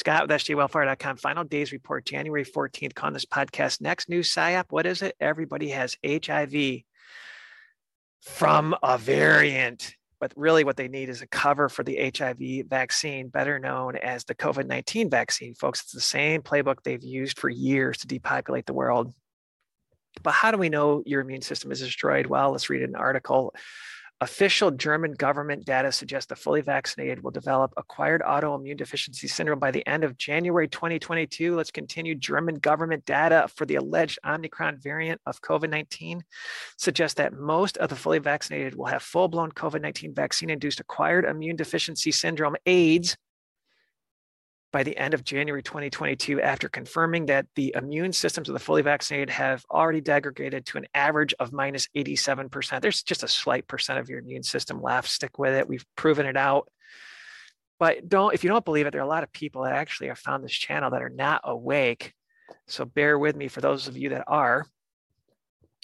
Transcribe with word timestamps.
Scott 0.00 0.22
with 0.22 0.30
sjwellfire.com. 0.30 1.18
Final 1.18 1.44
days 1.44 1.72
report, 1.72 2.06
January 2.06 2.44
14th. 2.44 3.04
On 3.04 3.12
this 3.12 3.26
podcast. 3.26 3.82
Next 3.82 4.08
news 4.08 4.34
PSYOP. 4.34 4.64
What 4.70 4.86
is 4.86 5.02
it? 5.02 5.14
Everybody 5.20 5.68
has 5.68 5.96
HIV 6.04 6.84
from 8.22 8.74
a 8.82 8.96
variant. 8.96 9.94
But 10.18 10.32
really, 10.36 10.64
what 10.64 10.78
they 10.78 10.88
need 10.88 11.10
is 11.10 11.20
a 11.20 11.26
cover 11.26 11.68
for 11.68 11.82
the 11.82 12.10
HIV 12.16 12.68
vaccine, 12.68 13.28
better 13.28 13.58
known 13.58 13.94
as 13.96 14.24
the 14.24 14.34
COVID 14.34 14.66
19 14.66 15.10
vaccine. 15.10 15.54
Folks, 15.54 15.82
it's 15.82 15.92
the 15.92 16.00
same 16.00 16.40
playbook 16.40 16.76
they've 16.82 17.04
used 17.04 17.38
for 17.38 17.50
years 17.50 17.98
to 17.98 18.06
depopulate 18.06 18.64
the 18.64 18.72
world. 18.72 19.12
But 20.22 20.32
how 20.32 20.50
do 20.50 20.56
we 20.56 20.70
know 20.70 21.02
your 21.04 21.20
immune 21.20 21.42
system 21.42 21.70
is 21.72 21.80
destroyed? 21.80 22.26
Well, 22.26 22.52
let's 22.52 22.70
read 22.70 22.82
an 22.82 22.96
article 22.96 23.54
Official 24.22 24.70
German 24.70 25.12
government 25.12 25.64
data 25.64 25.90
suggests 25.90 26.28
the 26.28 26.36
fully 26.36 26.60
vaccinated 26.60 27.22
will 27.22 27.30
develop 27.30 27.72
acquired 27.78 28.20
autoimmune 28.20 28.76
deficiency 28.76 29.26
syndrome 29.26 29.58
by 29.58 29.70
the 29.70 29.86
end 29.86 30.04
of 30.04 30.18
January 30.18 30.68
2022. 30.68 31.56
Let's 31.56 31.70
continue. 31.70 32.14
German 32.14 32.56
government 32.56 33.06
data 33.06 33.48
for 33.56 33.64
the 33.64 33.76
alleged 33.76 34.18
Omicron 34.26 34.76
variant 34.76 35.22
of 35.24 35.40
COVID 35.40 35.70
19 35.70 36.22
suggests 36.76 37.14
that 37.14 37.32
most 37.32 37.78
of 37.78 37.88
the 37.88 37.96
fully 37.96 38.18
vaccinated 38.18 38.74
will 38.74 38.86
have 38.86 39.02
full 39.02 39.28
blown 39.28 39.52
COVID 39.52 39.80
19 39.80 40.14
vaccine 40.14 40.50
induced 40.50 40.80
acquired 40.80 41.24
immune 41.24 41.56
deficiency 41.56 42.12
syndrome, 42.12 42.56
AIDS, 42.66 43.16
by 44.72 44.82
the 44.82 44.96
end 44.96 45.14
of 45.14 45.24
January 45.24 45.62
2022 45.62 46.40
after 46.40 46.68
confirming 46.68 47.26
that 47.26 47.46
the 47.56 47.74
immune 47.76 48.12
systems 48.12 48.48
of 48.48 48.52
the 48.52 48.60
fully 48.60 48.82
vaccinated 48.82 49.30
have 49.30 49.64
already 49.70 50.00
degraded 50.00 50.66
to 50.66 50.78
an 50.78 50.86
average 50.94 51.34
of 51.40 51.52
minus 51.52 51.88
87%. 51.96 52.80
There's 52.80 53.02
just 53.02 53.22
a 53.22 53.28
slight 53.28 53.66
percent 53.66 53.98
of 53.98 54.08
your 54.08 54.20
immune 54.20 54.42
system 54.42 54.80
left. 54.80 55.08
Stick 55.08 55.38
with 55.38 55.54
it. 55.54 55.68
We've 55.68 55.84
proven 55.96 56.26
it 56.26 56.36
out. 56.36 56.68
But 57.78 58.08
don't, 58.08 58.34
if 58.34 58.44
you 58.44 58.50
don't 58.50 58.64
believe 58.64 58.86
it, 58.86 58.92
there 58.92 59.00
are 59.00 59.04
a 59.04 59.08
lot 59.08 59.22
of 59.22 59.32
people 59.32 59.62
that 59.64 59.72
actually 59.72 60.08
have 60.08 60.18
found 60.18 60.44
this 60.44 60.52
channel 60.52 60.90
that 60.90 61.02
are 61.02 61.08
not 61.08 61.40
awake. 61.44 62.12
So 62.68 62.84
bear 62.84 63.18
with 63.18 63.34
me 63.34 63.48
for 63.48 63.60
those 63.60 63.88
of 63.88 63.96
you 63.96 64.10
that 64.10 64.24
are. 64.26 64.66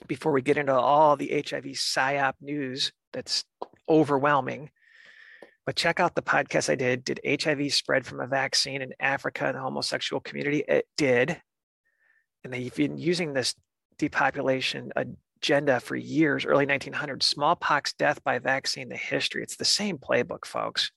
Before 0.07 0.31
we 0.31 0.43
get 0.43 0.59
into 0.59 0.75
all 0.75 1.17
the 1.17 1.31
HIV 1.31 1.65
PSYOP 1.65 2.35
news 2.43 2.93
that's 3.15 3.45
overwhelming, 3.89 4.71
but 5.67 5.75
check 5.75 5.99
out 5.99 6.15
the 6.15 6.23
podcast 6.23 6.71
I 6.71 6.77
did. 6.77 7.05
Did 7.05 7.21
HIV 7.43 7.75
spread 7.75 8.07
from 8.07 8.21
a 8.21 8.27
vaccine 8.27 8.83
in 8.83 8.93
Africa 9.01 9.47
and 9.47 9.57
the 9.57 9.61
homosexual 9.61 10.21
community? 10.21 10.63
It 10.67 10.87
did. 10.97 11.43
And 12.45 12.53
they've 12.53 12.75
been 12.75 12.97
using 12.97 13.33
this 13.33 13.55
depopulation 13.99 14.93
agenda 14.95 15.81
for 15.81 15.97
years, 15.97 16.47
early 16.47 16.67
1900s. 16.67 17.25
Smallpox 17.25 17.95
death 17.95 18.23
by 18.23 18.39
vaccine, 18.39 18.89
the 18.89 18.97
history. 18.97 19.43
It's 19.43 19.57
the 19.57 19.65
same 19.65 19.99
playbook, 19.99 20.45
folks. 20.47 20.93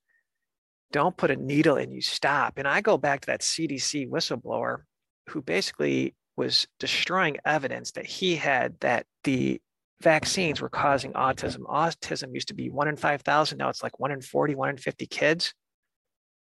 Don't 0.92 1.18
put 1.18 1.32
a 1.32 1.36
needle 1.36 1.78
in 1.78 1.92
you, 1.92 2.02
stop. 2.02 2.58
And 2.58 2.68
I 2.68 2.82
go 2.82 2.98
back 2.98 3.22
to 3.22 3.28
that 3.28 3.42
CDC 3.42 4.08
whistleblower 4.08 4.82
who 5.30 5.42
basically 5.42 6.16
was 6.38 6.68
destroying 6.80 7.38
evidence 7.44 7.92
that 7.92 8.06
he 8.06 8.36
had 8.36 8.80
that 8.82 9.08
the 9.24 9.62
vaccines 10.02 10.62
were 10.62 10.70
causing 10.70 11.14
autism. 11.14 11.60
Autism 11.60 12.34
used 12.34 12.50
to 12.50 12.54
be 12.54 12.70
one 12.70 12.88
in 12.88 12.96
5,000. 12.96 13.58
Now 13.58 13.70
it's 13.70 13.84
like 13.84 14.00
one 14.00 14.12
in 14.12 14.22
40, 14.22 14.56
one 14.56 14.70
in 14.70 14.78
50 14.78 15.06
kids. 15.08 15.54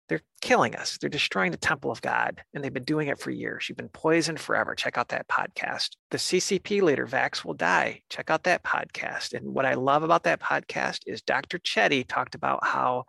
They're 0.09 0.23
killing 0.41 0.75
us. 0.75 0.99
They're 0.99 1.09
destroying 1.09 1.53
the 1.53 1.57
temple 1.57 1.93
of 1.93 2.03
God. 2.03 2.43
And 2.53 2.65
they've 2.65 2.73
been 2.73 2.83
doing 2.83 3.09
it 3.09 3.21
for 3.21 3.31
years. 3.31 3.69
You've 3.69 3.79
been 3.79 3.89
poisoned 3.89 4.41
forever. 4.41 4.75
Check 4.75 4.99
out 4.99 5.09
that 5.11 5.29
podcast. 5.29 5.91
The 6.11 6.19
CCP 6.19 6.83
leader, 6.83 7.07
Vax 7.07 7.45
will 7.45 7.55
die. 7.55 8.03
Check 8.11 8.29
out 8.29 8.43
that 8.43 8.65
podcast. 8.65 9.35
And 9.35 9.55
what 9.55 9.67
I 9.67 9.75
love 9.75 10.03
about 10.03 10.25
that 10.25 10.41
podcast 10.41 11.03
is 11.07 11.23
Dr. 11.23 11.59
Chetty 11.61 12.05
talked 12.07 12.35
about 12.35 12.67
how 12.67 13.05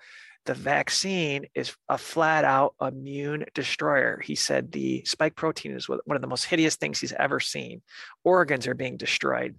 the 0.45 0.53
vaccine 0.53 1.45
is 1.53 1.75
a 1.89 1.97
flat 1.97 2.43
out 2.43 2.75
immune 2.81 3.45
destroyer. 3.53 4.21
He 4.23 4.35
said 4.35 4.71
the 4.71 5.03
spike 5.05 5.35
protein 5.35 5.73
is 5.73 5.89
one 5.89 6.15
of 6.15 6.21
the 6.21 6.27
most 6.27 6.45
hideous 6.45 6.75
things 6.75 6.99
he's 6.99 7.13
ever 7.13 7.39
seen. 7.39 7.81
Organs 8.23 8.67
are 8.67 8.73
being 8.73 8.97
destroyed 8.97 9.55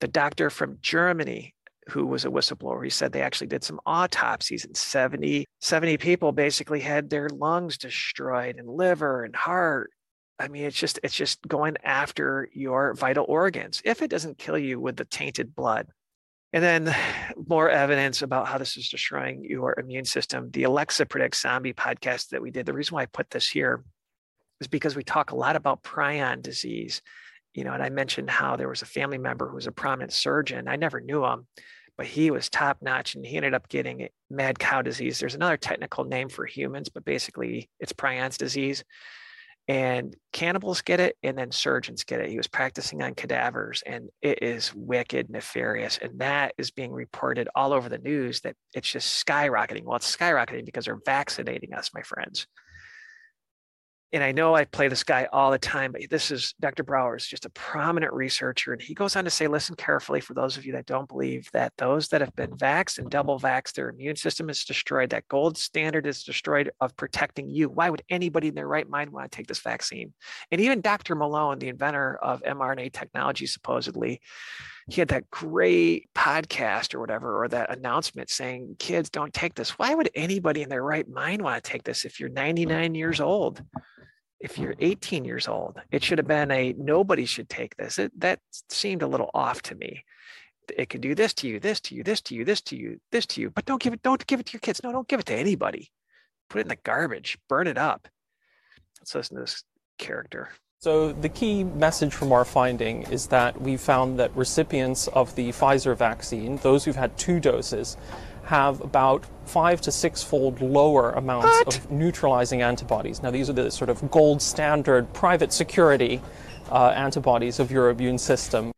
the 0.00 0.08
doctor 0.08 0.50
from 0.50 0.78
Germany 0.80 1.54
who 1.90 2.06
was 2.06 2.24
a 2.24 2.28
whistleblower. 2.28 2.82
He 2.84 2.90
said 2.90 3.12
they 3.12 3.22
actually 3.22 3.48
did 3.48 3.64
some 3.64 3.80
autopsies 3.84 4.64
and 4.64 4.76
70, 4.76 5.46
70 5.60 5.96
people 5.98 6.32
basically 6.32 6.80
had 6.80 7.10
their 7.10 7.28
lungs 7.28 7.76
destroyed 7.78 8.56
and 8.56 8.68
liver 8.68 9.24
and 9.24 9.34
heart. 9.34 9.90
I 10.38 10.48
mean, 10.48 10.64
it's 10.64 10.78
just 10.78 10.98
it's 11.02 11.14
just 11.14 11.46
going 11.46 11.76
after 11.84 12.48
your 12.54 12.94
vital 12.94 13.26
organs 13.28 13.82
if 13.84 14.00
it 14.00 14.10
doesn't 14.10 14.38
kill 14.38 14.56
you 14.56 14.80
with 14.80 14.96
the 14.96 15.04
tainted 15.04 15.54
blood. 15.54 15.88
And 16.52 16.64
then 16.64 16.96
more 17.48 17.70
evidence 17.70 18.22
about 18.22 18.48
how 18.48 18.58
this 18.58 18.76
is 18.76 18.88
destroying 18.88 19.44
your 19.44 19.78
immune 19.78 20.06
system. 20.06 20.50
The 20.50 20.64
Alexa 20.64 21.06
Predicts 21.06 21.42
Zombie 21.42 21.74
podcast 21.74 22.30
that 22.30 22.42
we 22.42 22.50
did. 22.50 22.66
The 22.66 22.72
reason 22.72 22.94
why 22.94 23.02
I 23.02 23.06
put 23.06 23.30
this 23.30 23.48
here 23.48 23.84
is 24.60 24.66
because 24.66 24.96
we 24.96 25.04
talk 25.04 25.30
a 25.30 25.36
lot 25.36 25.56
about 25.56 25.82
prion 25.82 26.42
disease 26.42 27.02
you 27.54 27.64
know, 27.64 27.72
and 27.72 27.82
I 27.82 27.88
mentioned 27.88 28.30
how 28.30 28.56
there 28.56 28.68
was 28.68 28.82
a 28.82 28.86
family 28.86 29.18
member 29.18 29.48
who 29.48 29.56
was 29.56 29.66
a 29.66 29.72
prominent 29.72 30.12
surgeon. 30.12 30.68
I 30.68 30.76
never 30.76 31.00
knew 31.00 31.24
him, 31.24 31.46
but 31.96 32.06
he 32.06 32.30
was 32.30 32.48
top 32.48 32.78
notch 32.80 33.14
and 33.14 33.26
he 33.26 33.36
ended 33.36 33.54
up 33.54 33.68
getting 33.68 34.08
mad 34.30 34.58
cow 34.58 34.82
disease. 34.82 35.18
There's 35.18 35.34
another 35.34 35.56
technical 35.56 36.04
name 36.04 36.28
for 36.28 36.46
humans, 36.46 36.88
but 36.88 37.04
basically 37.04 37.68
it's 37.80 37.92
prions 37.92 38.36
disease. 38.36 38.84
And 39.68 40.16
cannibals 40.32 40.82
get 40.82 40.98
it, 40.98 41.16
and 41.22 41.38
then 41.38 41.52
surgeons 41.52 42.02
get 42.02 42.20
it. 42.20 42.28
He 42.28 42.36
was 42.36 42.48
practicing 42.48 43.02
on 43.02 43.14
cadavers, 43.14 43.84
and 43.86 44.08
it 44.20 44.42
is 44.42 44.74
wicked, 44.74 45.30
nefarious. 45.30 45.96
And 45.98 46.18
that 46.18 46.54
is 46.58 46.72
being 46.72 46.90
reported 46.90 47.48
all 47.54 47.72
over 47.72 47.88
the 47.88 47.98
news 47.98 48.40
that 48.40 48.56
it's 48.74 48.90
just 48.90 49.24
skyrocketing. 49.24 49.84
Well, 49.84 49.96
it's 49.96 50.16
skyrocketing 50.16 50.64
because 50.64 50.86
they're 50.86 50.98
vaccinating 51.06 51.72
us, 51.72 51.92
my 51.94 52.02
friends 52.02 52.48
and 54.12 54.24
I 54.24 54.32
know 54.32 54.56
I 54.56 54.64
play 54.64 54.88
this 54.88 55.04
guy 55.04 55.28
all 55.32 55.52
the 55.52 55.58
time, 55.58 55.92
but 55.92 56.02
this 56.10 56.32
is 56.32 56.54
Dr. 56.58 56.82
Brower 56.82 57.16
is 57.16 57.26
just 57.26 57.44
a 57.44 57.50
prominent 57.50 58.12
researcher. 58.12 58.72
And 58.72 58.82
he 58.82 58.92
goes 58.92 59.14
on 59.14 59.24
to 59.24 59.30
say, 59.30 59.46
listen 59.46 59.76
carefully 59.76 60.20
for 60.20 60.34
those 60.34 60.56
of 60.56 60.64
you 60.64 60.72
that 60.72 60.86
don't 60.86 61.08
believe 61.08 61.48
that 61.52 61.72
those 61.76 62.08
that 62.08 62.20
have 62.20 62.34
been 62.34 62.50
vaxxed 62.50 62.98
and 62.98 63.08
double 63.08 63.38
vaxxed, 63.38 63.74
their 63.74 63.88
immune 63.88 64.16
system 64.16 64.50
is 64.50 64.64
destroyed. 64.64 65.10
That 65.10 65.28
gold 65.28 65.56
standard 65.56 66.06
is 66.06 66.24
destroyed 66.24 66.70
of 66.80 66.96
protecting 66.96 67.48
you. 67.48 67.68
Why 67.68 67.88
would 67.88 68.02
anybody 68.10 68.48
in 68.48 68.54
their 68.54 68.66
right 68.66 68.88
mind 68.88 69.10
want 69.10 69.30
to 69.30 69.36
take 69.36 69.46
this 69.46 69.60
vaccine? 69.60 70.12
And 70.50 70.60
even 70.60 70.80
Dr. 70.80 71.14
Malone, 71.14 71.60
the 71.60 71.68
inventor 71.68 72.16
of 72.16 72.42
mRNA 72.42 72.92
technology, 72.92 73.46
supposedly, 73.46 74.20
he 74.88 75.00
had 75.00 75.08
that 75.08 75.30
great 75.30 76.08
podcast 76.14 76.94
or 76.94 77.00
whatever, 77.00 77.44
or 77.44 77.48
that 77.48 77.70
announcement 77.70 78.28
saying, 78.28 78.74
kids, 78.80 79.08
don't 79.08 79.32
take 79.32 79.54
this. 79.54 79.78
Why 79.78 79.94
would 79.94 80.10
anybody 80.16 80.62
in 80.62 80.68
their 80.68 80.82
right 80.82 81.08
mind 81.08 81.42
want 81.42 81.62
to 81.62 81.70
take 81.70 81.84
this 81.84 82.04
if 82.04 82.18
you're 82.18 82.28
99 82.28 82.96
years 82.96 83.20
old? 83.20 83.62
If 84.40 84.58
you're 84.58 84.74
18 84.78 85.24
years 85.24 85.46
old, 85.46 85.80
it 85.90 86.02
should 86.02 86.18
have 86.18 86.26
been 86.26 86.50
a 86.50 86.74
nobody 86.78 87.26
should 87.26 87.48
take 87.48 87.76
this. 87.76 87.98
It, 87.98 88.18
that 88.18 88.40
seemed 88.70 89.02
a 89.02 89.06
little 89.06 89.30
off 89.34 89.62
to 89.62 89.74
me. 89.74 90.04
It 90.76 90.88
could 90.88 91.00
do 91.00 91.14
this 91.14 91.34
to 91.34 91.48
you, 91.48 91.60
this 91.60 91.80
to 91.82 91.94
you, 91.94 92.02
this 92.02 92.20
to 92.22 92.34
you, 92.34 92.44
this 92.44 92.60
to 92.62 92.76
you, 92.76 93.00
this 93.12 93.26
to 93.26 93.40
you, 93.40 93.50
but 93.50 93.66
don't 93.66 93.82
give 93.82 93.92
it, 93.92 94.02
don't 94.02 94.26
give 94.26 94.40
it 94.40 94.46
to 94.46 94.52
your 94.54 94.60
kids. 94.60 94.82
No, 94.82 94.92
don't 94.92 95.08
give 95.08 95.20
it 95.20 95.26
to 95.26 95.34
anybody. 95.34 95.90
Put 96.48 96.60
it 96.60 96.62
in 96.62 96.68
the 96.68 96.76
garbage, 96.76 97.38
burn 97.48 97.66
it 97.66 97.78
up. 97.78 98.08
Let's 99.00 99.14
listen 99.14 99.36
to 99.36 99.42
this 99.42 99.64
character. 99.98 100.50
So 100.78 101.12
the 101.12 101.28
key 101.28 101.64
message 101.64 102.14
from 102.14 102.32
our 102.32 102.44
finding 102.44 103.02
is 103.02 103.26
that 103.26 103.60
we 103.60 103.76
found 103.76 104.18
that 104.18 104.34
recipients 104.34 105.08
of 105.08 105.34
the 105.34 105.50
Pfizer 105.50 105.94
vaccine, 105.94 106.56
those 106.58 106.84
who've 106.84 106.96
had 106.96 107.16
two 107.18 107.38
doses, 107.38 107.98
have 108.50 108.80
about 108.80 109.24
five 109.44 109.80
to 109.80 109.92
six 109.92 110.24
fold 110.24 110.60
lower 110.60 111.12
amounts 111.12 111.46
what? 111.46 111.78
of 111.78 111.90
neutralizing 111.92 112.62
antibodies. 112.62 113.22
Now, 113.22 113.30
these 113.30 113.48
are 113.48 113.52
the 113.52 113.70
sort 113.70 113.90
of 113.90 114.10
gold 114.10 114.42
standard 114.42 115.12
private 115.12 115.52
security 115.52 116.20
uh, 116.68 116.88
antibodies 116.88 117.60
of 117.60 117.70
your 117.70 117.90
immune 117.90 118.18
system. 118.18 118.72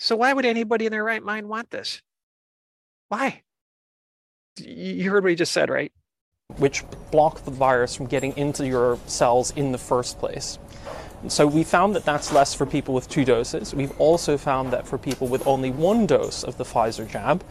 So, 0.00 0.16
why 0.16 0.32
would 0.32 0.44
anybody 0.44 0.86
in 0.86 0.90
their 0.90 1.04
right 1.04 1.22
mind 1.22 1.48
want 1.48 1.70
this? 1.70 2.02
Why? 3.08 3.42
You 4.58 5.10
heard 5.12 5.22
what 5.22 5.30
he 5.30 5.36
just 5.36 5.52
said, 5.52 5.70
right? 5.70 5.92
Which 6.56 6.82
block 7.12 7.44
the 7.44 7.52
virus 7.52 7.94
from 7.94 8.06
getting 8.06 8.36
into 8.36 8.66
your 8.66 8.98
cells 9.06 9.52
in 9.52 9.70
the 9.70 9.78
first 9.78 10.18
place. 10.18 10.58
So 11.28 11.46
we 11.46 11.64
found 11.64 11.94
that 11.94 12.04
that's 12.04 12.32
less 12.32 12.52
for 12.52 12.66
people 12.66 12.94
with 12.94 13.08
two 13.08 13.24
doses. 13.24 13.74
We've 13.74 13.98
also 13.98 14.36
found 14.36 14.72
that 14.72 14.86
for 14.86 14.98
people 14.98 15.26
with 15.26 15.46
only 15.46 15.70
one 15.70 16.06
dose 16.06 16.42
of 16.44 16.58
the 16.58 16.64
Pfizer 16.64 17.08
jab, 17.08 17.42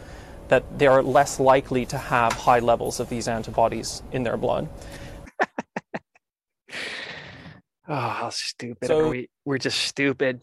that 0.48 0.78
they 0.78 0.86
are 0.86 1.02
less 1.02 1.40
likely 1.40 1.86
to 1.86 1.98
have 1.98 2.32
high 2.32 2.58
levels 2.58 3.00
of 3.00 3.08
these 3.08 3.28
antibodies 3.28 4.02
in 4.12 4.22
their 4.22 4.36
blood. 4.36 4.68
Ah, 7.86 8.16
oh, 8.16 8.20
how 8.22 8.30
stupid 8.30 8.86
so, 8.86 9.00
are 9.00 9.08
we? 9.10 9.28
We're 9.44 9.58
just 9.58 9.78
stupid. 9.78 10.40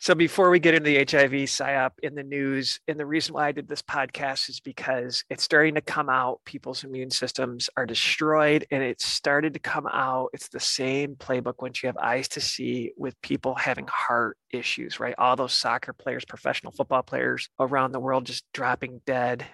So 0.00 0.14
before 0.14 0.50
we 0.50 0.60
get 0.60 0.74
into 0.74 0.90
the 0.90 0.98
HIV 0.98 1.32
PSYOP 1.32 1.90
in 2.04 2.14
the 2.14 2.22
news, 2.22 2.78
and 2.86 3.00
the 3.00 3.04
reason 3.04 3.34
why 3.34 3.48
I 3.48 3.52
did 3.52 3.66
this 3.66 3.82
podcast 3.82 4.48
is 4.48 4.60
because 4.60 5.24
it's 5.28 5.42
starting 5.42 5.74
to 5.74 5.80
come 5.80 6.08
out. 6.08 6.40
People's 6.44 6.84
immune 6.84 7.10
systems 7.10 7.68
are 7.76 7.84
destroyed, 7.84 8.64
and 8.70 8.80
it 8.80 9.00
started 9.00 9.54
to 9.54 9.58
come 9.58 9.88
out. 9.92 10.30
It's 10.32 10.48
the 10.50 10.60
same 10.60 11.16
playbook 11.16 11.54
once 11.60 11.82
you 11.82 11.88
have 11.88 11.96
eyes 11.96 12.28
to 12.28 12.40
see 12.40 12.92
with 12.96 13.20
people 13.22 13.56
having 13.56 13.88
heart 13.88 14.36
issues, 14.52 15.00
right? 15.00 15.16
All 15.18 15.34
those 15.34 15.52
soccer 15.52 15.92
players, 15.92 16.24
professional 16.24 16.70
football 16.70 17.02
players 17.02 17.48
around 17.58 17.90
the 17.90 18.00
world 18.00 18.24
just 18.24 18.44
dropping 18.54 19.00
dead. 19.04 19.44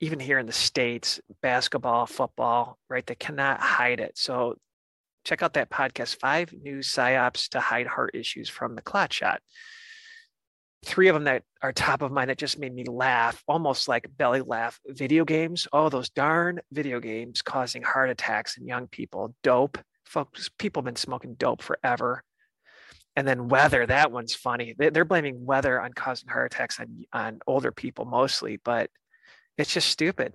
Even 0.00 0.18
here 0.18 0.38
in 0.38 0.46
the 0.46 0.52
States, 0.52 1.20
basketball, 1.42 2.06
football, 2.06 2.78
right? 2.88 3.04
They 3.04 3.16
cannot 3.16 3.60
hide 3.60 4.00
it. 4.00 4.16
So 4.16 4.56
Check 5.22 5.42
out 5.42 5.52
that 5.52 5.68
podcast, 5.68 6.18
Five 6.18 6.50
New 6.52 6.78
PSYOPs 6.78 7.50
to 7.50 7.60
Hide 7.60 7.86
Heart 7.86 8.14
Issues 8.14 8.48
from 8.48 8.74
the 8.74 8.80
Clot 8.80 9.12
Shot. 9.12 9.42
Three 10.84 11.08
of 11.08 11.14
them 11.14 11.24
that 11.24 11.42
are 11.62 11.72
top 11.72 12.02
of 12.02 12.10
mind 12.10 12.30
that 12.30 12.38
just 12.38 12.58
made 12.58 12.74
me 12.74 12.84
laugh, 12.84 13.42
almost 13.46 13.86
like 13.86 14.08
belly 14.16 14.40
laugh. 14.40 14.80
Video 14.86 15.24
games. 15.24 15.68
Oh, 15.72 15.88
those 15.88 16.10
darn 16.10 16.60
video 16.72 17.00
games 17.00 17.42
causing 17.42 17.82
heart 17.82 18.10
attacks 18.10 18.56
in 18.56 18.66
young 18.66 18.86
people. 18.86 19.34
Dope. 19.42 19.78
Folks, 20.04 20.50
people 20.58 20.80
have 20.80 20.86
been 20.86 20.96
smoking 20.96 21.34
dope 21.34 21.62
forever. 21.62 22.22
And 23.16 23.28
then 23.28 23.48
weather, 23.48 23.84
that 23.86 24.12
one's 24.12 24.34
funny. 24.34 24.74
They're 24.78 25.04
blaming 25.04 25.44
weather 25.44 25.80
on 25.80 25.92
causing 25.92 26.28
heart 26.28 26.52
attacks 26.54 26.80
on, 26.80 27.04
on 27.12 27.40
older 27.46 27.72
people 27.72 28.04
mostly, 28.04 28.58
but 28.64 28.88
it's 29.58 29.74
just 29.74 29.88
stupid 29.88 30.34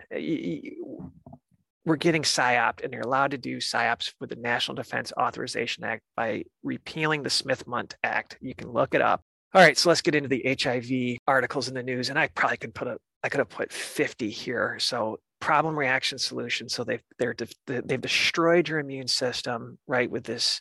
we're 1.85 1.95
getting 1.95 2.23
PSYOP, 2.23 2.83
and 2.83 2.91
you're 2.91 3.03
allowed 3.03 3.31
to 3.31 3.37
do 3.37 3.57
PSYOPs 3.57 4.13
with 4.19 4.31
the 4.31 4.35
National 4.35 4.75
Defense 4.75 5.13
Authorization 5.17 5.83
Act 5.83 6.01
by 6.15 6.43
repealing 6.63 7.21
the 7.21 7.29
Smith-Mundt 7.29 7.95
Act. 8.03 8.37
You 8.41 8.55
can 8.55 8.71
look 8.71 8.95
it 8.95 9.01
up. 9.01 9.23
All 9.55 9.61
right, 9.61 9.77
so 9.77 9.87
let's 9.87 10.01
get 10.01 10.15
into 10.15 10.27
the 10.27 10.57
HIV 10.61 11.19
articles 11.27 11.69
in 11.69 11.75
the 11.75 11.81
news, 11.81 12.09
and 12.09 12.19
I 12.19 12.27
probably 12.27 12.57
could 12.57 12.75
put 12.75 12.89
a, 12.89 12.97
I 13.23 13.29
could 13.29 13.37
have 13.37 13.47
put 13.47 13.71
50 13.71 14.29
here. 14.29 14.75
So 14.79 15.19
problem 15.39 15.79
reaction 15.79 16.17
solution. 16.17 16.67
So 16.67 16.83
they've 16.83 17.01
they're 17.17 17.33
they've 17.65 18.01
destroyed 18.01 18.67
your 18.67 18.79
immune 18.79 19.07
system, 19.07 19.77
right, 19.87 20.11
with 20.11 20.25
this 20.25 20.59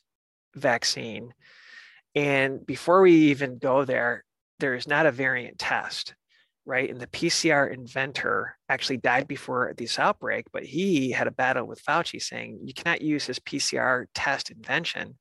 vaccine. 0.54 1.34
And 2.14 2.64
before 2.64 3.02
we 3.02 3.14
even 3.32 3.58
go 3.58 3.84
there, 3.84 4.24
there 4.60 4.74
is 4.76 4.86
not 4.86 5.06
a 5.06 5.10
variant 5.12 5.58
test 5.58 6.14
right? 6.66 6.88
And 6.88 6.98
the 6.98 7.06
PCR 7.08 7.70
inventor 7.70 8.56
actually 8.70 8.96
died 8.96 9.28
before 9.28 9.74
this 9.76 9.98
outbreak, 9.98 10.46
but 10.50 10.64
he 10.64 11.10
had 11.10 11.26
a 11.26 11.30
battle 11.30 11.66
with 11.66 11.84
Fauci 11.84 12.22
saying 12.22 12.60
you 12.64 12.72
cannot 12.72 13.02
use 13.02 13.26
his 13.26 13.38
PCR 13.38 14.06
test 14.14 14.50
invention 14.50 15.18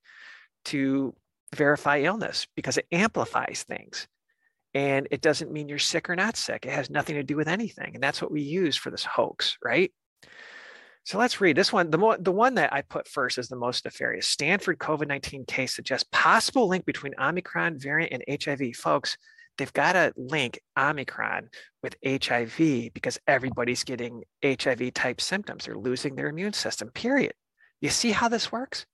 to 0.65 1.13
verify 1.53 1.99
illness 1.99 2.47
because 2.55 2.77
it 2.77 2.87
amplifies 2.91 3.63
things. 3.67 4.07
And 4.73 5.07
it 5.11 5.21
doesn't 5.21 5.51
mean 5.51 5.69
you're 5.69 5.79
sick 5.79 6.09
or 6.09 6.15
not 6.15 6.35
sick. 6.35 6.65
It 6.65 6.71
has 6.71 6.89
nothing 6.89 7.15
to 7.15 7.23
do 7.23 7.35
with 7.35 7.47
anything. 7.47 7.91
And 7.93 8.03
that's 8.03 8.21
what 8.21 8.31
we 8.31 8.41
use 8.41 8.75
for 8.75 8.89
this 8.89 9.05
hoax, 9.05 9.57
right? 9.63 9.91
So 11.05 11.17
let's 11.17 11.41
read 11.41 11.57
this 11.57 11.73
one. 11.73 11.91
The, 11.91 11.97
mo- 11.97 12.17
the 12.17 12.31
one 12.31 12.55
that 12.55 12.73
I 12.73 12.81
put 12.81 13.07
first 13.07 13.37
is 13.37 13.49
the 13.49 13.57
most 13.57 13.85
nefarious. 13.85 14.27
Stanford 14.27 14.79
COVID 14.79 15.07
19 15.07 15.45
case 15.45 15.75
suggests 15.75 16.07
possible 16.11 16.67
link 16.67 16.85
between 16.85 17.13
Omicron 17.19 17.77
variant 17.77 18.13
and 18.13 18.43
HIV. 18.43 18.75
Folks, 18.75 19.17
they've 19.57 19.73
got 19.73 19.93
to 19.93 20.13
link 20.15 20.61
Omicron 20.79 21.49
with 21.83 21.97
HIV 22.05 22.93
because 22.93 23.19
everybody's 23.27 23.83
getting 23.83 24.23
HIV 24.43 24.93
type 24.93 25.19
symptoms. 25.19 25.65
They're 25.65 25.77
losing 25.77 26.15
their 26.15 26.29
immune 26.29 26.53
system, 26.53 26.89
period. 26.89 27.33
You 27.81 27.89
see 27.89 28.11
how 28.11 28.29
this 28.29 28.51
works? 28.51 28.85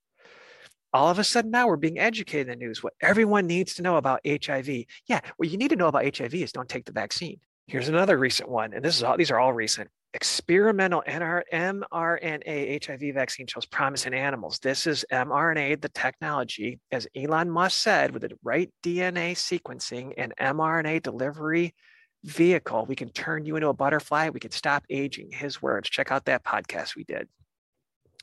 All 0.94 1.09
of 1.09 1.19
a 1.19 1.24
sudden 1.24 1.51
now 1.51 1.68
we're 1.68 1.77
being 1.77 2.00
educated 2.00 2.47
in 2.47 2.59
the 2.59 2.65
news. 2.65 2.83
What 2.83 2.94
everyone 3.01 3.47
needs 3.47 3.75
to 3.75 3.81
know 3.81 3.97
about 3.97 4.21
HIV. 4.27 4.69
Yeah, 5.07 5.21
what 5.38 5.50
you 5.50 5.57
need 5.57 5.69
to 5.69 5.75
know 5.75 5.88
about 5.88 6.18
HIV 6.18 6.33
is 6.36 6.51
don't 6.51 6.69
take 6.69 6.86
the 6.86 6.91
vaccine. 6.91 7.39
Here's 7.68 7.89
another 7.89 8.18
recent 8.18 8.50
one, 8.50 8.74
and 8.74 8.83
this 8.83 8.97
is 8.97 9.03
all 9.03 9.18
these 9.18 9.31
are 9.31 9.39
all 9.39 9.53
recent 9.53 9.89
experimental 10.13 11.03
mRNA 11.07 12.86
HIV 12.86 13.13
vaccine 13.13 13.47
shows 13.47 13.65
promise 13.65 14.06
in 14.06 14.13
animals. 14.13 14.59
This 14.59 14.88
is 14.88 15.06
mRNA, 15.12 15.81
the 15.81 15.89
technology, 15.89 16.80
as 16.91 17.07
Elon 17.15 17.50
Musk 17.50 17.77
said, 17.80 18.12
with 18.12 18.24
the 18.24 18.31
right 18.44 18.71
DNA 18.83 19.33
sequencing 19.33 20.13
and 20.18 20.33
mRNA 20.39 21.03
delivery 21.03 21.75
vehicle, 22.24 22.86
we 22.86 22.95
can 22.95 23.09
turn 23.09 23.45
you 23.45 23.56
into 23.56 23.69
a 23.69 23.74
butterfly. 23.74 24.30
We 24.30 24.39
can 24.39 24.51
stop 24.51 24.83
aging. 24.89 25.30
His 25.31 25.62
words. 25.62 25.89
Check 25.89 26.12
out 26.12 26.25
that 26.25 26.44
podcast 26.44 26.95
we 26.95 27.03
did. 27.03 27.27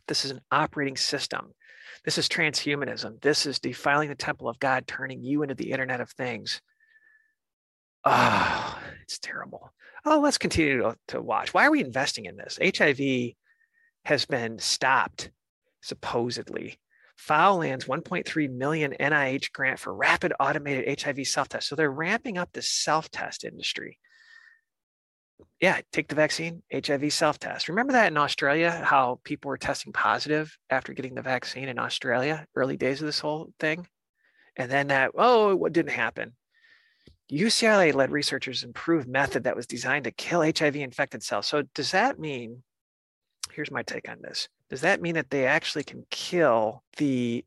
This 0.09 0.25
is 0.25 0.33
an 0.33 0.41
operating 0.51 0.97
system. 0.97 1.53
This 2.07 2.17
is 2.17 2.29
transhumanism. 2.29 3.21
This 3.21 3.45
is 3.45 3.59
defiling 3.59 4.09
the 4.09 4.15
temple 4.15 4.49
of 4.49 4.59
God, 4.59 4.87
turning 4.87 5.23
you 5.23 5.43
into 5.43 5.55
the 5.55 5.73
Internet 5.73 6.01
of 6.01 6.11
Things. 6.13 6.63
Oh, 8.05 8.79
it's 9.03 9.19
terrible 9.19 9.73
oh, 10.07 10.21
let's 10.21 10.39
continue 10.39 10.79
to, 10.79 10.97
to 11.09 11.21
watch. 11.21 11.53
Why 11.53 11.67
are 11.67 11.71
we 11.71 11.85
investing 11.85 12.25
in 12.25 12.37
this? 12.37 12.59
HIV 12.63 13.35
has 14.05 14.25
been 14.25 14.59
stopped, 14.59 15.31
supposedly. 15.83 16.79
Foulland's 17.17 17.87
1.3 17.87 18.51
million 18.53 18.95
NIH 19.01 19.53
grant 19.53 19.79
for 19.79 19.95
rapid 19.95 20.33
automated 20.39 21.01
HIV 21.03 21.27
self 21.27 21.49
test. 21.49 21.69
So 21.69 21.75
they're 21.75 21.91
ramping 21.91 22.39
up 22.39 22.51
the 22.53 22.63
self 22.63 23.11
test 23.11 23.45
industry. 23.45 23.99
Yeah, 25.61 25.81
take 25.93 26.09
the 26.09 26.15
vaccine, 26.15 26.63
HIV 26.73 27.13
self 27.13 27.39
test. 27.39 27.69
Remember 27.69 27.93
that 27.93 28.09
in 28.09 28.19
Australia, 28.19 28.71
how 28.85 29.21
people 29.25 29.49
were 29.49 29.57
testing 29.57 29.93
positive 29.93 30.57
after 30.69 30.93
getting 30.93 31.15
the 31.15 31.23
vaccine 31.23 31.69
in 31.69 31.79
Australia, 31.79 32.47
early 32.55 32.77
days 32.77 33.01
of 33.01 33.07
this 33.07 33.21
whole 33.21 33.53
thing? 33.59 33.87
And 34.57 34.71
then 34.71 34.89
that, 34.89 35.13
oh, 35.17 35.57
what 35.57 35.73
didn't 35.73 35.93
happen? 35.93 36.35
UCLA 37.31 37.95
led 37.95 38.11
researchers 38.11 38.63
improved 38.63 39.09
method 39.09 39.45
that 39.45 39.57
was 39.57 39.67
designed 39.67 40.05
to 40.05 40.11
kill 40.11 40.43
HIV 40.43 40.77
infected 40.77 41.23
cells. 41.23 41.47
So 41.47 41.63
does 41.75 41.91
that 41.91 42.19
mean, 42.19 42.63
here's 43.53 43.71
my 43.71 43.83
take 43.83 44.09
on 44.09 44.19
this. 44.23 44.49
Does 44.71 44.83
that 44.83 45.01
mean 45.01 45.15
that 45.15 45.31
they 45.31 45.47
actually 45.47 45.85
can 45.85 46.05
kill 46.11 46.83
the 46.99 47.45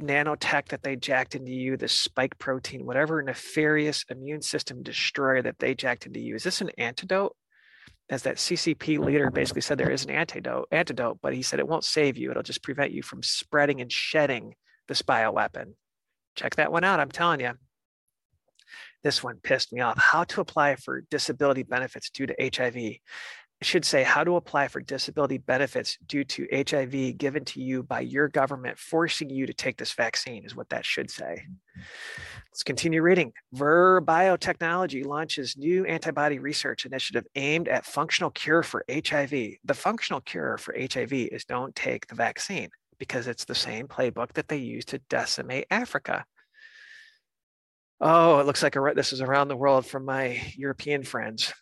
nanotech 0.00 0.68
that 0.68 0.82
they 0.82 0.96
jacked 0.96 1.34
into 1.34 1.52
you, 1.52 1.76
the 1.76 1.88
spike 1.88 2.38
protein, 2.38 2.86
whatever 2.86 3.22
nefarious 3.22 4.04
immune 4.10 4.42
system 4.42 4.82
destroyer 4.82 5.42
that 5.42 5.58
they 5.58 5.74
jacked 5.74 6.06
into 6.06 6.20
you? 6.20 6.34
Is 6.34 6.44
this 6.44 6.60
an 6.60 6.70
antidote? 6.78 7.36
As 8.08 8.22
that 8.22 8.36
CCP 8.36 9.04
leader 9.04 9.32
basically 9.32 9.62
said, 9.62 9.78
there 9.78 9.90
is 9.90 10.04
an 10.04 10.10
antidote, 10.10 10.68
antidote, 10.70 11.18
but 11.20 11.34
he 11.34 11.42
said 11.42 11.58
it 11.58 11.66
won't 11.66 11.84
save 11.84 12.16
you. 12.16 12.30
It'll 12.30 12.42
just 12.44 12.62
prevent 12.62 12.92
you 12.92 13.02
from 13.02 13.22
spreading 13.22 13.80
and 13.80 13.90
shedding 13.90 14.54
this 14.86 15.02
bioweapon. 15.02 15.72
Check 16.36 16.54
that 16.56 16.70
one 16.70 16.84
out. 16.84 17.00
I'm 17.00 17.10
telling 17.10 17.40
you, 17.40 17.54
this 19.02 19.24
one 19.24 19.40
pissed 19.42 19.72
me 19.72 19.80
off. 19.80 19.98
How 19.98 20.24
to 20.24 20.40
apply 20.40 20.76
for 20.76 21.02
disability 21.10 21.64
benefits 21.64 22.10
due 22.10 22.26
to 22.26 22.50
HIV. 22.54 22.98
Should 23.62 23.86
say 23.86 24.02
how 24.02 24.22
to 24.22 24.36
apply 24.36 24.68
for 24.68 24.82
disability 24.82 25.38
benefits 25.38 25.96
due 26.06 26.24
to 26.24 26.46
HIV 26.52 27.16
given 27.16 27.42
to 27.46 27.60
you 27.62 27.82
by 27.82 28.00
your 28.00 28.28
government 28.28 28.78
forcing 28.78 29.30
you 29.30 29.46
to 29.46 29.54
take 29.54 29.78
this 29.78 29.94
vaccine 29.94 30.44
is 30.44 30.54
what 30.54 30.68
that 30.68 30.84
should 30.84 31.10
say. 31.10 31.42
Let's 32.52 32.62
continue 32.62 33.00
reading. 33.00 33.32
Vir 33.54 34.02
Biotechnology 34.02 35.06
launches 35.06 35.56
new 35.56 35.86
antibody 35.86 36.38
research 36.38 36.84
initiative 36.84 37.24
aimed 37.34 37.68
at 37.68 37.86
functional 37.86 38.30
cure 38.30 38.62
for 38.62 38.84
HIV. 38.90 39.30
The 39.30 39.74
functional 39.74 40.20
cure 40.20 40.58
for 40.58 40.76
HIV 40.78 41.12
is 41.14 41.46
don't 41.46 41.74
take 41.74 42.06
the 42.08 42.14
vaccine 42.14 42.68
because 42.98 43.26
it's 43.26 43.46
the 43.46 43.54
same 43.54 43.88
playbook 43.88 44.34
that 44.34 44.48
they 44.48 44.58
use 44.58 44.84
to 44.86 44.98
decimate 45.08 45.66
Africa. 45.70 46.26
Oh, 48.02 48.38
it 48.38 48.44
looks 48.44 48.62
like 48.62 48.76
this 48.94 49.14
is 49.14 49.22
around 49.22 49.48
the 49.48 49.56
world 49.56 49.86
from 49.86 50.04
my 50.04 50.42
European 50.56 51.02
friends. 51.02 51.54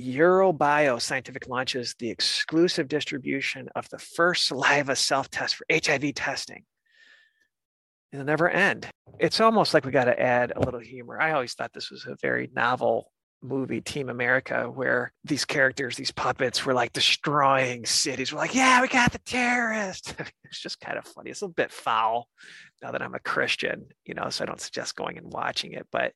Eurobio 0.00 1.00
Scientific 1.00 1.48
launches 1.48 1.94
the 1.98 2.10
exclusive 2.10 2.88
distribution 2.88 3.68
of 3.74 3.88
the 3.90 3.98
first 3.98 4.46
saliva 4.46 4.96
self 4.96 5.30
test 5.30 5.56
for 5.56 5.66
HIV 5.70 6.14
testing. 6.14 6.64
It'll 8.12 8.24
never 8.24 8.48
end. 8.48 8.88
It's 9.18 9.40
almost 9.40 9.74
like 9.74 9.84
we 9.84 9.92
got 9.92 10.04
to 10.04 10.20
add 10.20 10.52
a 10.56 10.60
little 10.60 10.80
humor. 10.80 11.20
I 11.20 11.32
always 11.32 11.54
thought 11.54 11.72
this 11.72 11.90
was 11.90 12.06
a 12.06 12.16
very 12.20 12.50
novel 12.54 13.12
movie 13.42 13.80
Team 13.80 14.08
America 14.08 14.70
where 14.72 15.12
these 15.24 15.44
characters, 15.44 15.96
these 15.96 16.10
puppets 16.10 16.64
were 16.64 16.74
like 16.74 16.92
destroying 16.92 17.86
cities. 17.86 18.32
We're 18.32 18.40
like, 18.40 18.54
yeah, 18.54 18.82
we 18.82 18.88
got 18.88 19.12
the 19.12 19.18
terrorist. 19.20 20.14
it's 20.44 20.60
just 20.60 20.80
kind 20.80 20.98
of 20.98 21.06
funny. 21.06 21.30
It's 21.30 21.42
a 21.42 21.48
bit 21.48 21.72
foul 21.72 22.28
now 22.82 22.90
that 22.90 23.02
I'm 23.02 23.14
a 23.14 23.20
Christian, 23.20 23.86
you 24.04 24.14
know, 24.14 24.28
so 24.30 24.44
I 24.44 24.46
don't 24.46 24.60
suggest 24.60 24.96
going 24.96 25.16
and 25.16 25.32
watching 25.32 25.72
it. 25.72 25.86
But 25.90 26.12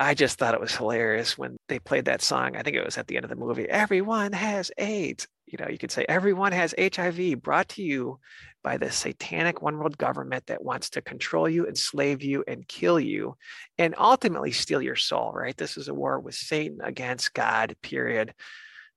I 0.00 0.14
just 0.14 0.38
thought 0.38 0.54
it 0.54 0.60
was 0.60 0.76
hilarious 0.76 1.36
when 1.36 1.56
they 1.68 1.80
played 1.80 2.04
that 2.04 2.22
song. 2.22 2.56
I 2.56 2.62
think 2.62 2.76
it 2.76 2.84
was 2.84 2.98
at 2.98 3.08
the 3.08 3.16
end 3.16 3.24
of 3.24 3.30
the 3.30 3.36
movie. 3.36 3.68
Everyone 3.68 4.32
has 4.32 4.70
AIDS. 4.78 5.26
You 5.46 5.58
know, 5.58 5.68
you 5.68 5.78
could 5.78 5.90
say 5.90 6.04
everyone 6.08 6.52
has 6.52 6.74
HIV 6.78 7.42
brought 7.42 7.70
to 7.70 7.82
you 7.82 8.20
by 8.62 8.76
the 8.76 8.90
satanic 8.90 9.60
one 9.60 9.78
world 9.78 9.98
government 9.98 10.46
that 10.46 10.62
wants 10.62 10.90
to 10.90 11.02
control 11.02 11.48
you, 11.48 11.66
enslave 11.66 12.22
you, 12.22 12.44
and 12.46 12.68
kill 12.68 13.00
you, 13.00 13.36
and 13.78 13.94
ultimately 13.98 14.52
steal 14.52 14.82
your 14.82 14.96
soul, 14.96 15.32
right? 15.34 15.56
This 15.56 15.76
is 15.76 15.88
a 15.88 15.94
war 15.94 16.20
with 16.20 16.34
Satan 16.34 16.78
against 16.82 17.34
God, 17.34 17.74
period. 17.82 18.34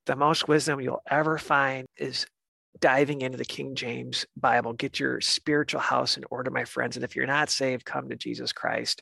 The 0.06 0.16
most 0.16 0.48
wisdom 0.48 0.82
you'll 0.82 1.04
ever 1.10 1.38
find 1.38 1.88
is 1.98 2.28
diving 2.80 3.22
into 3.22 3.38
the 3.38 3.46
King 3.46 3.74
James 3.76 4.26
Bible. 4.36 4.74
Get 4.74 5.00
your 5.00 5.22
spiritual 5.22 5.82
house 5.82 6.18
in 6.18 6.26
order, 6.30 6.52
my 6.52 6.66
friends. 6.66 6.96
And 6.96 7.04
if 7.04 7.16
you're 7.16 7.26
not 7.26 7.50
saved, 7.50 7.86
come 7.86 8.10
to 8.10 8.16
Jesus 8.16 8.52
Christ. 8.52 9.02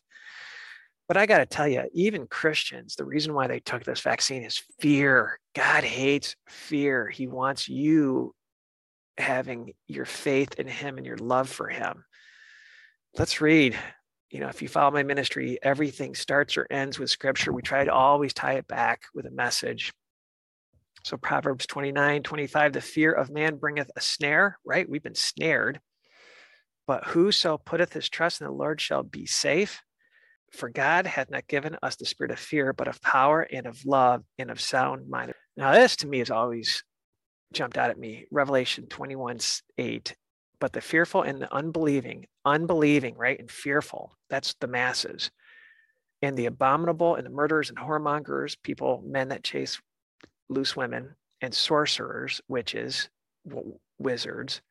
But 1.10 1.18
I 1.18 1.26
got 1.26 1.40
to 1.40 1.48
tell 1.48 1.68
you, 1.68 1.90
even 1.92 2.28
Christians, 2.28 2.96
the 2.96 3.04
reason 3.04 3.34
why 3.34 3.48
they 3.48 3.60
took 3.60 3.84
this 3.84 4.02
vaccine 4.02 4.44
is 4.44 4.62
fear. 4.80 5.40
God 5.56 5.84
hates 5.84 6.36
fear. 6.48 7.10
He 7.10 7.26
wants 7.26 7.68
you 7.68 8.36
having 9.18 9.74
your 9.88 10.06
faith 10.06 10.54
in 10.60 10.68
Him 10.68 10.98
and 10.98 11.06
your 11.08 11.18
love 11.18 11.50
for 11.50 11.68
Him. 11.68 12.06
Let's 13.18 13.42
read. 13.42 13.76
You 14.30 14.40
know, 14.40 14.50
if 14.50 14.62
you 14.62 14.68
follow 14.68 14.92
my 14.92 15.02
ministry, 15.02 15.58
everything 15.64 16.14
starts 16.14 16.58
or 16.58 16.68
ends 16.70 17.00
with 17.00 17.10
scripture. 17.10 17.52
We 17.52 17.64
try 17.64 17.84
to 17.84 17.92
always 17.92 18.32
tie 18.32 18.54
it 18.54 18.68
back 18.68 19.02
with 19.16 19.26
a 19.26 19.32
message. 19.32 19.92
So 21.04 21.18
Proverbs 21.18 21.66
29, 21.66 22.22
25, 22.22 22.74
the 22.74 22.82
fear 22.82 23.12
of 23.12 23.32
man 23.32 23.56
bringeth 23.56 23.90
a 23.96 24.02
snare, 24.02 24.60
right? 24.64 24.88
We've 24.88 25.02
been 25.02 25.16
snared. 25.16 25.80
But 26.86 27.06
whoso 27.06 27.58
putteth 27.58 27.94
his 27.94 28.10
trust 28.10 28.42
in 28.42 28.46
the 28.46 28.54
Lord 28.54 28.80
shall 28.80 29.02
be 29.02 29.26
safe. 29.26 29.82
For 30.52 30.70
God 30.70 31.06
hath 31.06 31.30
not 31.30 31.48
given 31.48 31.78
us 31.84 31.96
the 31.96 32.06
spirit 32.06 32.32
of 32.32 32.40
fear, 32.40 32.74
but 32.74 32.88
of 32.88 33.02
power 33.02 33.42
and 33.42 33.68
of 33.68 33.86
love 33.86 34.24
and 34.38 34.50
of 34.50 34.60
sound 34.60 35.10
mind. 35.10 35.34
Now, 35.56 35.74
this 35.74 35.96
to 35.98 36.08
me 36.08 36.20
has 36.20 36.32
always 36.32 36.84
jumped 37.54 37.78
out 37.78 37.90
at 37.90 37.98
me. 37.98 38.26
Revelation 38.32 38.88
21 38.88 39.40
8. 39.78 40.16
But 40.60 40.74
the 40.74 40.82
fearful 40.82 41.22
and 41.22 41.42
the 41.42 41.54
unbelieving, 41.54 42.26
unbelieving, 42.46 43.16
right? 43.16 43.40
And 43.40 43.50
fearful, 43.50 44.18
that's 44.30 44.56
the 44.60 44.68
masses. 44.68 45.32
And 46.22 46.36
the 46.36 46.48
abominable 46.48 47.16
and 47.16 47.26
the 47.26 47.32
murderers 47.32 47.70
and 47.70 47.78
whoremongers, 47.78 48.58
people, 48.62 49.02
men 49.06 49.30
that 49.30 49.44
chase 49.44 49.80
loose 50.50 50.76
women, 50.76 51.16
and 51.42 51.54
sorcerers, 51.54 52.42
witches, 52.50 53.10
wizards, 53.98 54.62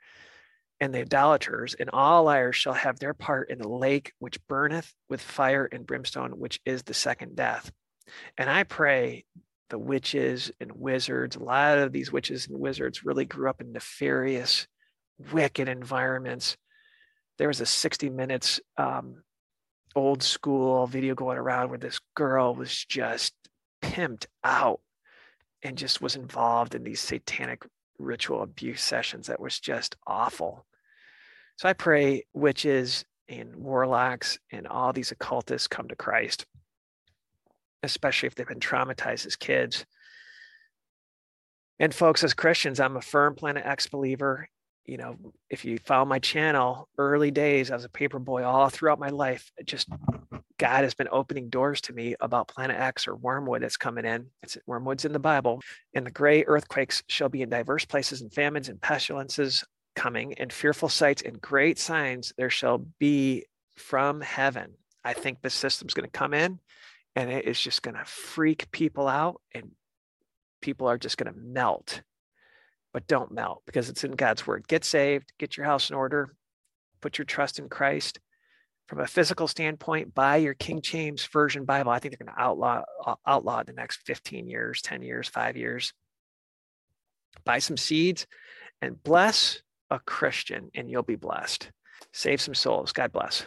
and 0.80 0.94
the 0.94 1.00
idolaters, 1.00 1.74
and 1.74 1.90
all 1.92 2.24
liars 2.24 2.56
shall 2.56 2.74
have 2.74 2.98
their 2.98 3.14
part 3.14 3.50
in 3.50 3.58
the 3.58 3.68
lake 3.68 4.12
which 4.18 4.44
burneth 4.46 4.92
with 5.08 5.20
fire 5.20 5.68
and 5.70 5.86
brimstone, 5.86 6.38
which 6.38 6.60
is 6.64 6.82
the 6.82 6.94
second 6.94 7.36
death. 7.36 7.72
And 8.36 8.48
I 8.48 8.62
pray 8.62 9.24
the 9.70 9.78
witches 9.78 10.50
and 10.60 10.72
wizards, 10.72 11.36
a 11.36 11.42
lot 11.42 11.78
of 11.78 11.92
these 11.92 12.12
witches 12.12 12.46
and 12.46 12.58
wizards 12.58 13.04
really 13.04 13.24
grew 13.24 13.50
up 13.50 13.60
in 13.60 13.72
nefarious, 13.72 14.66
wicked 15.32 15.68
environments. 15.68 16.56
There 17.38 17.48
was 17.48 17.60
a 17.60 17.66
60 17.66 18.08
minutes 18.10 18.60
um, 18.76 19.22
old 19.94 20.22
school 20.22 20.86
video 20.86 21.14
going 21.14 21.38
around 21.38 21.70
where 21.70 21.78
this 21.78 22.00
girl 22.14 22.54
was 22.54 22.84
just 22.84 23.34
pimped 23.82 24.26
out 24.44 24.80
and 25.62 25.76
just 25.76 26.00
was 26.00 26.16
involved 26.16 26.74
in 26.74 26.84
these 26.84 27.00
satanic 27.00 27.66
ritual 27.98 28.42
abuse 28.42 28.80
sessions 28.80 29.26
that 29.26 29.40
was 29.40 29.58
just 29.58 29.96
awful. 30.06 30.64
So 31.58 31.68
I 31.68 31.72
pray 31.72 32.24
witches 32.32 33.04
and 33.28 33.56
warlocks 33.56 34.38
and 34.52 34.68
all 34.68 34.92
these 34.92 35.10
occultists 35.10 35.66
come 35.66 35.88
to 35.88 35.96
Christ, 35.96 36.46
especially 37.82 38.28
if 38.28 38.36
they've 38.36 38.46
been 38.46 38.60
traumatized 38.60 39.26
as 39.26 39.34
kids. 39.34 39.84
And 41.80 41.92
folks, 41.92 42.22
as 42.22 42.32
Christians, 42.32 42.78
I'm 42.78 42.96
a 42.96 43.00
firm 43.00 43.34
Planet 43.34 43.66
X 43.66 43.88
believer. 43.88 44.48
You 44.84 44.98
know, 44.98 45.16
if 45.50 45.64
you 45.64 45.78
follow 45.84 46.04
my 46.04 46.20
channel, 46.20 46.88
early 46.96 47.32
days 47.32 47.72
as 47.72 47.84
a 47.84 47.88
paper 47.88 48.20
boy, 48.20 48.44
all 48.44 48.68
throughout 48.68 49.00
my 49.00 49.10
life, 49.10 49.50
just 49.64 49.88
God 50.58 50.84
has 50.84 50.94
been 50.94 51.08
opening 51.10 51.50
doors 51.50 51.80
to 51.82 51.92
me 51.92 52.14
about 52.20 52.46
Planet 52.46 52.78
X 52.78 53.08
or 53.08 53.16
wormwood 53.16 53.62
that's 53.62 53.76
coming 53.76 54.04
in. 54.04 54.28
It's 54.44 54.56
wormwood's 54.66 55.04
in 55.04 55.12
the 55.12 55.18
Bible. 55.18 55.60
And 55.92 56.06
the 56.06 56.12
gray 56.12 56.44
earthquakes 56.44 57.02
shall 57.08 57.28
be 57.28 57.42
in 57.42 57.48
diverse 57.48 57.84
places 57.84 58.20
and 58.22 58.32
famines 58.32 58.68
and 58.68 58.80
pestilences 58.80 59.64
coming 59.98 60.34
and 60.34 60.52
fearful 60.52 60.88
sights 60.88 61.22
and 61.22 61.40
great 61.40 61.76
signs 61.76 62.32
there 62.38 62.50
shall 62.50 62.78
be 63.00 63.44
from 63.74 64.20
heaven. 64.20 64.74
I 65.04 65.12
think 65.12 65.42
the 65.42 65.50
system's 65.50 65.92
going 65.92 66.08
to 66.08 66.18
come 66.18 66.34
in 66.34 66.60
and 67.16 67.32
it 67.32 67.46
is 67.46 67.60
just 67.60 67.82
going 67.82 67.96
to 67.96 68.04
freak 68.04 68.70
people 68.70 69.08
out 69.08 69.40
and 69.52 69.72
people 70.60 70.86
are 70.86 70.98
just 70.98 71.18
going 71.18 71.32
to 71.32 71.40
melt. 71.40 72.02
But 72.92 73.08
don't 73.08 73.32
melt 73.32 73.62
because 73.66 73.88
it's 73.88 74.04
in 74.04 74.12
God's 74.12 74.46
word. 74.46 74.68
Get 74.68 74.84
saved, 74.84 75.32
get 75.36 75.56
your 75.56 75.66
house 75.66 75.90
in 75.90 75.96
order, 75.96 76.32
put 77.00 77.18
your 77.18 77.24
trust 77.24 77.58
in 77.58 77.68
Christ. 77.68 78.20
From 78.86 79.00
a 79.00 79.06
physical 79.06 79.48
standpoint, 79.48 80.14
buy 80.14 80.36
your 80.36 80.54
King 80.54 80.80
James 80.80 81.26
Version 81.26 81.64
Bible. 81.64 81.90
I 81.90 81.98
think 81.98 82.16
they're 82.16 82.24
going 82.24 82.34
to 82.34 82.40
outlaw 82.40 82.84
outlaw 83.26 83.64
the 83.64 83.72
next 83.72 84.00
15 84.06 84.46
years, 84.46 84.80
10 84.80 85.02
years, 85.02 85.28
5 85.28 85.56
years. 85.56 85.92
Buy 87.44 87.58
some 87.58 87.76
seeds 87.76 88.28
and 88.80 89.02
bless 89.02 89.60
a 89.90 89.98
Christian 90.00 90.70
and 90.74 90.90
you'll 90.90 91.02
be 91.02 91.16
blessed. 91.16 91.70
Save 92.12 92.40
some 92.40 92.54
souls. 92.54 92.92
God 92.92 93.12
bless. 93.12 93.46